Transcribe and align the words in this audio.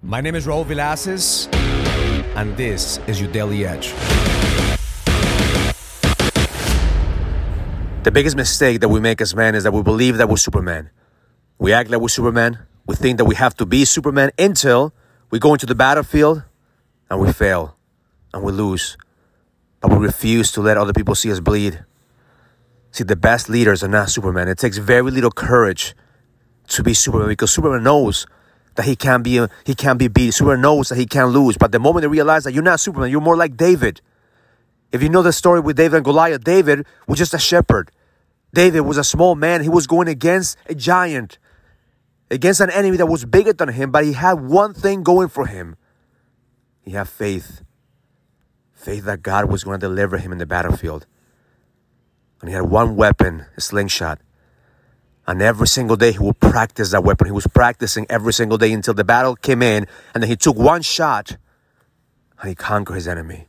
My 0.00 0.20
name 0.20 0.36
is 0.36 0.46
Raul 0.46 0.64
Villacis, 0.64 1.52
and 2.36 2.56
this 2.56 3.00
is 3.08 3.20
your 3.20 3.32
Daily 3.32 3.66
Edge. 3.66 3.92
The 8.04 8.12
biggest 8.12 8.36
mistake 8.36 8.78
that 8.78 8.90
we 8.90 9.00
make 9.00 9.20
as 9.20 9.34
men 9.34 9.56
is 9.56 9.64
that 9.64 9.72
we 9.72 9.82
believe 9.82 10.18
that 10.18 10.28
we're 10.28 10.36
Superman. 10.36 10.90
We 11.58 11.72
act 11.72 11.90
like 11.90 12.00
we're 12.00 12.06
Superman. 12.06 12.60
We 12.86 12.94
think 12.94 13.18
that 13.18 13.24
we 13.24 13.34
have 13.34 13.56
to 13.56 13.66
be 13.66 13.84
Superman 13.84 14.30
until 14.38 14.94
we 15.32 15.40
go 15.40 15.52
into 15.54 15.66
the 15.66 15.74
battlefield 15.74 16.44
and 17.10 17.20
we 17.20 17.32
fail 17.32 17.76
and 18.32 18.44
we 18.44 18.52
lose. 18.52 18.96
But 19.80 19.90
we 19.90 19.96
refuse 19.96 20.52
to 20.52 20.60
let 20.60 20.76
other 20.76 20.92
people 20.92 21.16
see 21.16 21.32
us 21.32 21.40
bleed. 21.40 21.84
See, 22.92 23.02
the 23.02 23.16
best 23.16 23.48
leaders 23.48 23.82
are 23.82 23.88
not 23.88 24.10
Superman. 24.10 24.46
It 24.46 24.58
takes 24.58 24.78
very 24.78 25.10
little 25.10 25.32
courage 25.32 25.96
to 26.68 26.84
be 26.84 26.94
Superman 26.94 27.26
because 27.26 27.50
Superman 27.50 27.82
knows 27.82 28.28
that 28.78 28.86
he 28.86 28.94
can't 28.94 29.24
be 29.24 29.44
he 29.64 29.74
can't 29.74 29.98
be 29.98 30.06
beat. 30.06 30.30
Superman 30.30 30.60
knows 30.60 30.88
that 30.88 30.94
he 30.94 31.04
can't 31.04 31.32
lose. 31.32 31.56
But 31.58 31.72
the 31.72 31.80
moment 31.80 32.02
they 32.02 32.06
realize 32.06 32.44
that 32.44 32.52
you're 32.52 32.62
not 32.62 32.78
Superman, 32.78 33.10
you're 33.10 33.20
more 33.20 33.36
like 33.36 33.56
David. 33.56 34.00
If 34.92 35.02
you 35.02 35.08
know 35.08 35.20
the 35.20 35.32
story 35.32 35.58
with 35.58 35.76
David 35.76 35.96
and 35.96 36.04
Goliath, 36.04 36.44
David 36.44 36.86
was 37.08 37.18
just 37.18 37.34
a 37.34 37.40
shepherd. 37.40 37.90
David 38.54 38.82
was 38.82 38.96
a 38.96 39.02
small 39.02 39.34
man. 39.34 39.62
He 39.62 39.68
was 39.68 39.88
going 39.88 40.06
against 40.06 40.56
a 40.66 40.76
giant, 40.76 41.38
against 42.30 42.60
an 42.60 42.70
enemy 42.70 42.96
that 42.98 43.06
was 43.06 43.24
bigger 43.24 43.52
than 43.52 43.68
him, 43.70 43.90
but 43.90 44.04
he 44.04 44.12
had 44.12 44.34
one 44.34 44.74
thing 44.74 45.02
going 45.02 45.28
for 45.28 45.46
him. 45.46 45.74
He 46.84 46.92
had 46.92 47.08
faith. 47.08 47.62
Faith 48.74 49.04
that 49.06 49.22
God 49.22 49.50
was 49.50 49.64
going 49.64 49.80
to 49.80 49.86
deliver 49.88 50.18
him 50.18 50.30
in 50.30 50.38
the 50.38 50.46
battlefield. 50.46 51.04
And 52.40 52.48
he 52.48 52.54
had 52.54 52.70
one 52.70 52.94
weapon, 52.94 53.44
a 53.56 53.60
slingshot. 53.60 54.20
And 55.28 55.42
every 55.42 55.68
single 55.68 55.96
day 55.96 56.12
he 56.12 56.18
would 56.18 56.40
practice 56.40 56.90
that 56.92 57.04
weapon. 57.04 57.26
He 57.26 57.32
was 57.32 57.46
practicing 57.46 58.06
every 58.08 58.32
single 58.32 58.56
day 58.56 58.72
until 58.72 58.94
the 58.94 59.04
battle 59.04 59.36
came 59.36 59.62
in. 59.62 59.86
And 60.14 60.22
then 60.22 60.30
he 60.30 60.36
took 60.36 60.56
one 60.56 60.80
shot 60.80 61.36
and 62.40 62.48
he 62.48 62.54
conquered 62.54 62.94
his 62.94 63.06
enemy. 63.06 63.46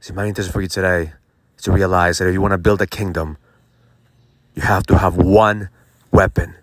See, 0.00 0.12
my 0.12 0.26
intention 0.26 0.52
for 0.52 0.60
you 0.60 0.68
today 0.68 1.14
is 1.56 1.64
to 1.64 1.72
realize 1.72 2.18
that 2.18 2.28
if 2.28 2.34
you 2.34 2.42
want 2.42 2.52
to 2.52 2.58
build 2.58 2.82
a 2.82 2.86
kingdom, 2.86 3.38
you 4.54 4.60
have 4.60 4.84
to 4.88 4.98
have 4.98 5.16
one 5.16 5.70
weapon. 6.10 6.56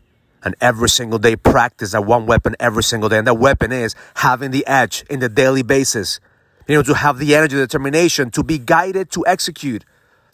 And 0.43 0.53
every 0.61 0.87
single 0.87 1.17
day, 1.17 1.35
practice 1.35 1.93
that 1.93 2.05
one 2.05 2.27
weapon 2.27 2.55
every 2.59 2.83
single 2.83 3.09
day. 3.09 3.17
And 3.17 3.25
that 3.25 3.39
weapon 3.39 3.71
is 3.71 3.95
having 4.17 4.51
the 4.51 4.63
edge 4.67 5.03
in 5.09 5.21
the 5.21 5.29
daily 5.29 5.63
basis. 5.63 6.19
You 6.67 6.75
know, 6.75 6.83
to 6.83 6.93
have 6.93 7.17
the 7.17 7.33
energy, 7.33 7.55
the 7.55 7.63
determination, 7.63 8.29
to 8.29 8.43
be 8.43 8.59
guided 8.59 9.09
to 9.13 9.25
execute. 9.25 9.85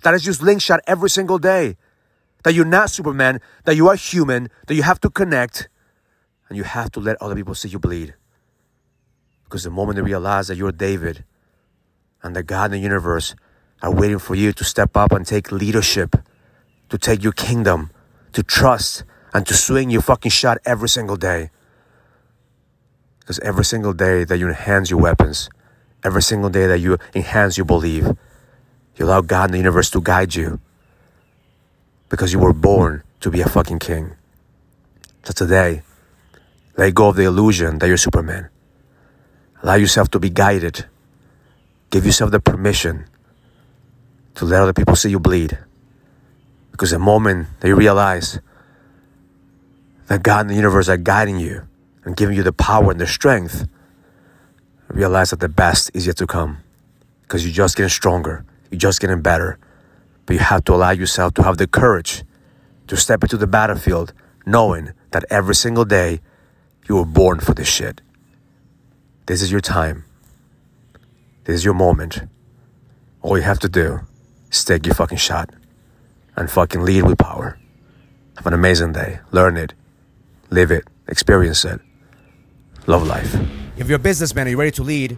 That 0.03 0.13
is 0.15 0.23
just 0.23 0.41
link 0.41 0.61
shot 0.61 0.81
every 0.85 1.09
single 1.09 1.39
day 1.39 1.77
that 2.45 2.53
you're 2.53 2.63
not 2.63 2.91
Superman, 2.91 3.41
that 3.63 3.75
you 3.75 3.89
are 3.89 3.95
human, 3.95 4.49
that 4.67 4.75
you 4.75 4.83
have 4.83 4.99
to 4.99 5.09
connect, 5.09 5.67
and 6.47 6.55
you 6.55 6.63
have 6.63 6.91
to 6.91 6.99
let 6.99 7.19
other 7.19 7.33
people 7.33 7.55
see 7.55 7.69
you 7.69 7.79
bleed. 7.79 8.13
Because 9.45 9.63
the 9.63 9.71
moment 9.71 9.95
they 9.95 10.03
realize 10.03 10.47
that 10.47 10.55
you're 10.55 10.71
David 10.71 11.25
and 12.21 12.35
that 12.35 12.43
God 12.43 12.65
in 12.65 12.73
the 12.73 12.77
universe 12.77 13.35
are 13.81 13.91
waiting 13.91 14.19
for 14.19 14.35
you 14.35 14.53
to 14.53 14.63
step 14.63 14.95
up 14.95 15.11
and 15.11 15.25
take 15.25 15.51
leadership, 15.51 16.17
to 16.89 16.99
take 16.99 17.23
your 17.23 17.31
kingdom, 17.31 17.89
to 18.33 18.43
trust, 18.43 19.05
and 19.33 19.47
to 19.47 19.55
swing 19.55 19.89
your 19.89 20.03
fucking 20.03 20.29
shot 20.29 20.59
every 20.67 20.87
single 20.87 21.15
day. 21.15 21.49
Because 23.21 23.39
every 23.39 23.65
single 23.65 23.93
day 23.93 24.23
that 24.23 24.37
you 24.37 24.47
enhance 24.47 24.91
your 24.91 25.01
weapons, 25.01 25.49
every 26.03 26.21
single 26.21 26.51
day 26.51 26.67
that 26.67 26.77
you 26.77 26.99
enhance 27.15 27.57
your 27.57 27.65
belief, 27.65 28.05
you 28.97 29.05
allow 29.05 29.21
God 29.21 29.49
in 29.49 29.53
the 29.53 29.57
universe 29.57 29.89
to 29.89 29.99
guide 29.99 30.35
you 30.35 30.59
because 32.09 32.33
you 32.33 32.39
were 32.39 32.53
born 32.53 33.03
to 33.21 33.29
be 33.29 33.41
a 33.41 33.49
fucking 33.49 33.79
king. 33.79 34.13
So 35.23 35.33
today, 35.33 35.81
let 36.77 36.93
go 36.93 37.09
of 37.09 37.15
the 37.15 37.23
illusion 37.23 37.79
that 37.79 37.87
you're 37.87 37.97
Superman. 37.97 38.49
Allow 39.63 39.75
yourself 39.75 40.09
to 40.11 40.19
be 40.19 40.29
guided. 40.29 40.85
Give 41.89 42.05
yourself 42.05 42.31
the 42.31 42.39
permission 42.39 43.05
to 44.35 44.45
let 44.45 44.61
other 44.61 44.73
people 44.73 44.95
see 44.95 45.09
you 45.09 45.19
bleed. 45.19 45.57
Because 46.71 46.91
the 46.91 46.99
moment 46.99 47.47
that 47.59 47.69
you 47.69 47.75
realize 47.75 48.39
that 50.07 50.21
God 50.21 50.41
and 50.41 50.49
the 50.49 50.55
universe 50.55 50.89
are 50.89 50.97
guiding 50.97 51.39
you 51.39 51.67
and 52.03 52.15
giving 52.15 52.35
you 52.35 52.43
the 52.43 52.53
power 52.53 52.91
and 52.91 52.99
the 52.99 53.07
strength, 53.07 53.67
realize 54.89 55.31
that 55.31 55.39
the 55.39 55.49
best 55.49 55.89
is 55.93 56.05
yet 56.05 56.17
to 56.17 56.27
come. 56.27 56.57
Because 57.23 57.43
you're 57.43 57.53
just 57.53 57.75
getting 57.75 57.89
stronger, 57.89 58.45
you're 58.69 58.77
just 58.77 58.99
getting 58.99 59.21
better, 59.21 59.57
but 60.25 60.33
you 60.33 60.39
have 60.39 60.63
to 60.65 60.73
allow 60.73 60.91
yourself 60.91 61.33
to 61.35 61.43
have 61.43 61.57
the 61.57 61.67
courage 61.67 62.23
to 62.87 62.97
step 62.97 63.23
into 63.23 63.37
the 63.37 63.47
battlefield 63.47 64.13
knowing 64.45 64.93
that 65.11 65.25
every 65.29 65.55
single 65.55 65.85
day 65.85 66.21
you 66.87 66.95
were 66.95 67.05
born 67.05 67.39
for 67.39 67.53
this 67.53 67.67
shit. 67.67 68.01
This 69.25 69.41
is 69.41 69.51
your 69.51 69.61
time. 69.61 70.05
This 71.45 71.55
is 71.55 71.65
your 71.65 71.73
moment. 71.73 72.21
All 73.21 73.37
you 73.37 73.43
have 73.43 73.59
to 73.59 73.69
do 73.69 74.01
is 74.51 74.63
take 74.63 74.85
your 74.85 74.95
fucking 74.95 75.17
shot 75.17 75.49
and 76.35 76.49
fucking 76.49 76.81
lead 76.81 77.03
with 77.03 77.17
power. 77.17 77.57
Have 78.37 78.47
an 78.47 78.53
amazing 78.53 78.93
day. 78.93 79.19
Learn 79.31 79.57
it, 79.57 79.73
live 80.49 80.71
it, 80.71 80.85
experience 81.07 81.65
it. 81.65 81.79
Love 82.87 83.07
life. 83.07 83.35
If 83.77 83.87
you're 83.87 83.95
a 83.95 83.99
businessman, 83.99 84.47
are 84.47 84.51
you 84.51 84.57
ready 84.57 84.71
to 84.71 84.83
lead? 84.83 85.17